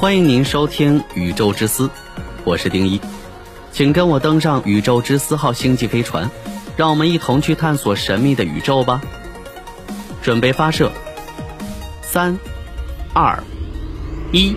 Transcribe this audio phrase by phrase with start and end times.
[0.00, 1.88] 欢迎您收听《宇宙之思》，
[2.44, 3.00] 我是丁一，
[3.72, 6.30] 请跟我登上宇宙之思号星际飞船，
[6.76, 9.02] 让我们一同去探索神秘的宇宙吧。
[10.22, 10.92] 准备发射，
[12.00, 12.38] 三、
[13.12, 13.42] 二、
[14.30, 14.54] 一。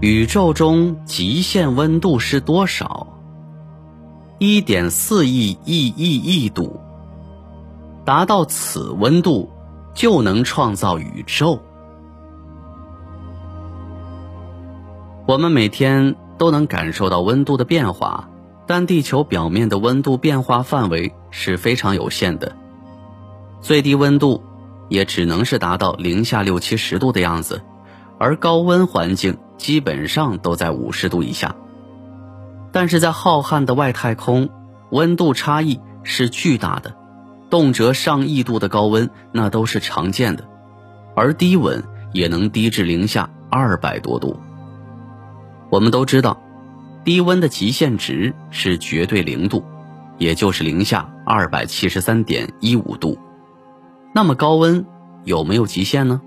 [0.00, 3.08] 宇宙中极限温度是多少？
[4.38, 6.79] 一点四亿亿亿亿度。
[8.10, 9.48] 达到此温度，
[9.94, 11.60] 就能创造宇宙。
[15.28, 18.28] 我们每天都能感受到温度的变化，
[18.66, 22.56] 但地球表面的温度变化范围是非常有限的，
[23.60, 24.42] 最低温度
[24.88, 27.62] 也只能是达到零下六七十度的样子，
[28.18, 29.38] 而高温环境。
[29.56, 31.54] 基本上都在五十度以下，
[32.72, 34.48] 但是在浩瀚的外太空，
[34.90, 36.96] 温度差异是巨大的，
[37.50, 40.48] 动辄上亿度的高温那都是常见的，
[41.14, 44.38] 而低温也能低至零下二百多度。
[45.68, 46.40] 我们都知道，
[47.04, 49.64] 低温的极限值是绝对零度，
[50.18, 53.18] 也就是零下二百七十三点一五度。
[54.14, 54.86] 那么高温
[55.24, 56.20] 有没有极限呢？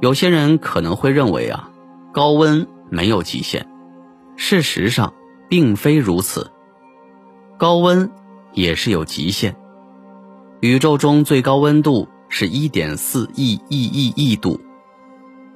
[0.00, 1.70] 有些人可能会认为啊。
[2.12, 3.66] 高温没有极限，
[4.36, 5.14] 事实上
[5.48, 6.50] 并非如此。
[7.56, 8.10] 高温
[8.52, 9.56] 也是有极限。
[10.62, 14.60] 宇宙中最高温度是一点四亿亿亿亿度，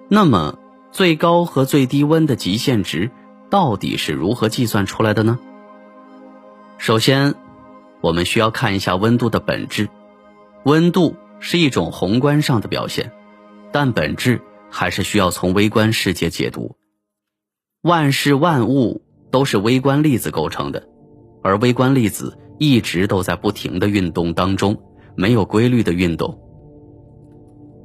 [0.08, 0.58] 那么
[0.90, 3.12] 最高和最低温的极限值
[3.48, 5.38] 到底是如何计算出来的呢？
[6.76, 7.36] 首先，
[8.00, 9.88] 我们需要看一下温度的本质。
[10.64, 13.12] 温度是一种宏观上的表现，
[13.70, 14.42] 但本质。
[14.68, 16.74] 还是需要从微观世界解读。
[17.80, 20.88] 万事万物都是微观粒子构成的，
[21.42, 24.82] 而微观粒子一直都在不停的运动当中，
[25.16, 26.38] 没有规律的运动。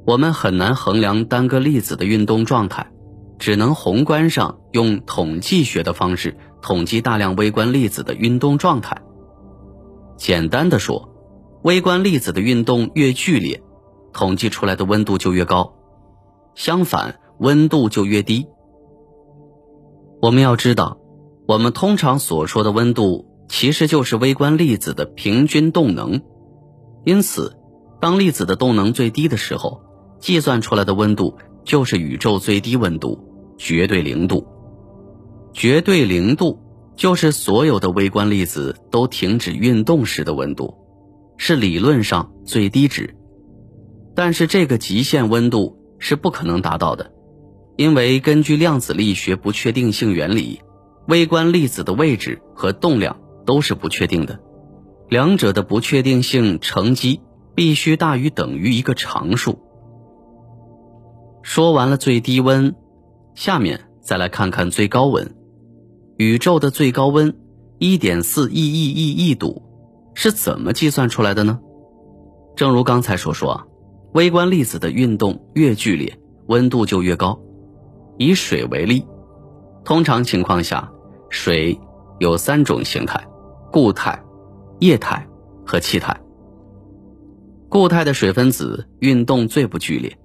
[0.06, 2.92] 我们很难衡量单个粒子的运动状态，
[3.38, 9.00] 只能宏观上用统计学的方式统计大量微观粒子的运动状态。
[10.16, 11.08] 简单的说，
[11.62, 13.62] 微观粒子的运动越剧烈，
[14.12, 15.74] 统计出来的温度就越高。
[16.54, 18.46] 相反，温度就越低。
[20.20, 20.98] 我们要知道，
[21.46, 26.22] 我们通常所说的温度，其实就是微观粒子的平均动能。
[27.04, 27.56] 因此，
[28.00, 29.82] 当粒子的动能最低的时候，
[30.20, 33.18] 计算出来的温度就是宇宙最低温度——
[33.58, 34.46] 绝对零度。
[35.52, 36.58] 绝对零度
[36.96, 40.74] 就是所有的微观粒子都停止运动时的温度，
[41.36, 43.14] 是理论上最低值。
[44.14, 45.78] 但是，这个极限温度。
[46.04, 47.12] 是不可能达到的，
[47.76, 50.60] 因为根据量子力学不确定性原理，
[51.06, 54.40] 微观粒子的位置和动量都是不确定的，
[55.12, 57.20] 两者的不确定性乘积
[57.54, 59.58] 必须大于等于一个常数。
[61.42, 62.74] 说完了最低温，
[63.34, 65.34] 下面再来看看最高温。
[66.16, 67.36] 宇宙的最高温
[67.78, 69.62] 一点四亿亿亿亿度
[70.14, 71.60] 是怎么计算出来的呢？
[72.56, 73.66] 正如刚才所说啊。
[74.14, 77.38] 微观粒子的运动越剧烈，温度就越高。
[78.16, 79.04] 以水为例，
[79.84, 80.90] 通常情况下，
[81.28, 81.78] 水
[82.18, 83.26] 有三种形态：
[83.70, 84.22] 固态、
[84.82, 85.28] 液态
[85.64, 86.20] 和气态。
[87.68, 90.18] 固态的水分子运动最不剧烈，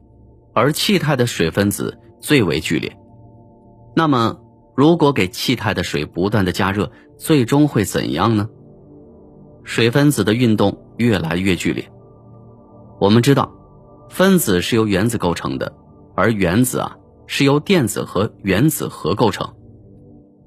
[0.56, 2.98] 而气态的水分子最为剧烈。
[3.96, 4.40] 那么，
[4.76, 8.50] 如果给气态的水不断的加热，最终会怎样呢？
[9.64, 11.92] 水分子的运动越来越剧烈。
[13.00, 13.54] 我们知道。
[14.10, 15.76] 分子是由原子构成的，
[16.16, 16.96] 而原子啊
[17.28, 19.54] 是由电子和原子核构成。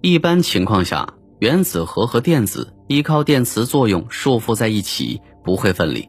[0.01, 6.09] 一般情况下，原子核和电子依靠电磁作用束缚在一起，不会分离。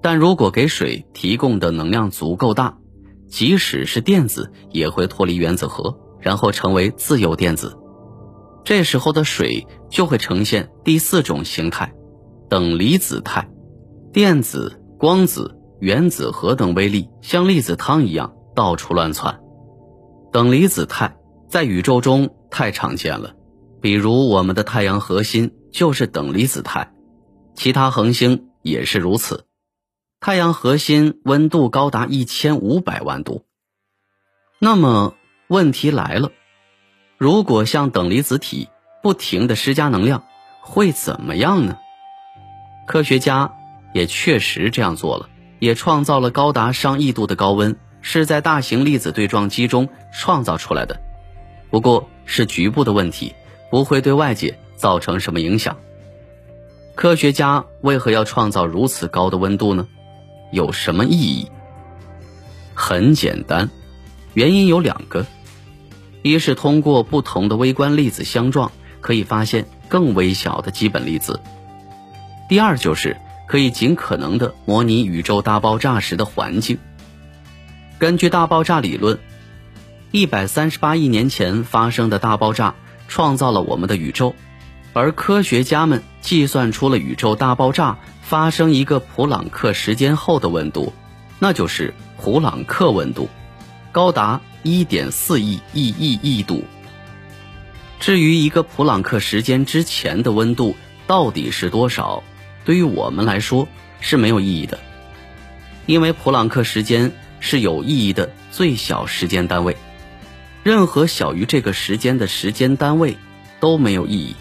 [0.00, 2.78] 但如果给水提供的能量足够大，
[3.28, 7.76] 即使是电子也会脱离原子核，然后成为自由电子。
[8.62, 11.92] 这时候的水就会呈现第四种形态——
[12.48, 13.50] 等离子态，
[14.12, 15.56] 电子、光子。
[15.80, 19.40] 原子核等微粒像粒子汤一样到处乱窜，
[20.30, 21.16] 等离子态
[21.48, 23.34] 在宇宙中太常见了，
[23.80, 26.92] 比如我们的太阳核心就是等离子态，
[27.54, 29.46] 其他恒星也是如此。
[30.20, 33.44] 太阳核心温度高达一千五百万度。
[34.58, 35.14] 那么
[35.48, 36.30] 问题来了，
[37.18, 38.68] 如果向等离子体
[39.02, 40.24] 不停的施加能量，
[40.60, 41.78] 会怎么样呢？
[42.86, 43.54] 科学家
[43.94, 45.28] 也确实这样做了。
[45.60, 50.98] 也创造了高达上亿度的高温，是在大型粒子对撞机中创造出来的，
[51.68, 53.34] 不过是局部的问题，
[53.70, 55.76] 不会对外界造成什么影响。
[56.96, 59.86] 科学家为何要创造如此高的温度呢？
[60.50, 61.48] 有什么意义？
[62.74, 63.70] 很简单，
[64.34, 65.26] 原因有两个：
[66.22, 71.34] 一是通过不同的微观粒子相撞，可以发现更微小的基本粒子；
[72.48, 73.16] 第二就是
[73.46, 76.78] 可以尽可能的模拟宇宙大爆炸时的环境。
[77.98, 79.18] 根据大爆炸理论，
[80.10, 82.74] 一百三十八亿年前发生的大爆炸
[83.08, 84.34] 创造了我们的宇宙，
[84.92, 90.92] 而科学家们计算出了宇宙大爆炸发生一个普朗克时间后的温度，
[91.38, 93.28] 那就是普朗克温度，
[93.92, 96.64] 高达一点四亿亿亿亿度。
[97.98, 100.76] 至于一个普朗克时间之前的温度
[101.06, 102.22] 到底是多少，
[102.64, 103.68] 对于我们来说
[104.00, 104.78] 是没有意义的，
[105.86, 107.12] 因为普朗克时间。
[107.42, 109.74] 是有意义的最小时间单位，
[110.62, 113.16] 任何小于这个时间的时间单位
[113.60, 114.36] 都没有意义。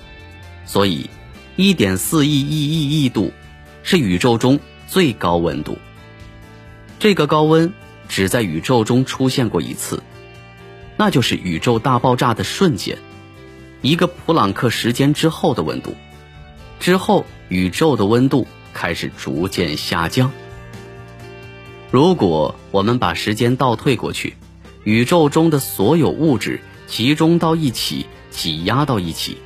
[0.70, 1.10] 所以，
[1.56, 3.34] 一点四亿亿亿亿度
[3.82, 5.80] 是宇宙中最高温度。
[7.00, 7.74] 这个高温
[8.08, 10.04] 只在宇宙中出现过一次，
[10.96, 13.00] 那就是宇宙大爆炸的瞬间，
[13.82, 15.96] 一个普朗克时间之后的温度。
[16.80, 20.32] 之后，宇宙的温度开始逐渐下降。
[21.90, 24.36] 如果我们把时间倒退过去，
[24.84, 29.40] 宇宙中的所有物质集中到一起，挤压到一起，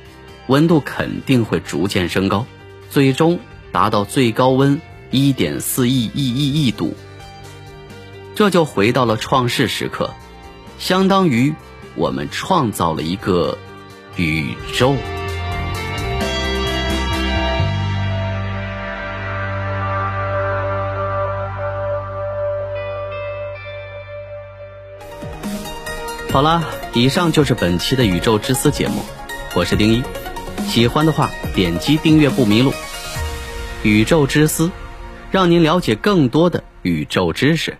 [0.46, 2.46] 温度肯定会逐渐升高，
[2.90, 3.38] 最终
[3.72, 4.80] 达到最高温
[5.10, 6.94] 一点四亿亿亿亿度。
[8.34, 10.10] 这就回到了创世时刻，
[10.78, 11.54] 相当于
[11.94, 13.56] 我们创造了一个
[14.16, 14.96] 宇宙。
[26.30, 26.64] 好了，
[26.94, 29.04] 以上就是本期的《宇宙之思》节目，
[29.54, 30.02] 我是丁一，
[30.66, 32.70] 喜欢的话点击订阅不迷路。
[33.82, 34.66] 《宇宙之思》，
[35.30, 37.76] 让您了解更多的宇宙知识。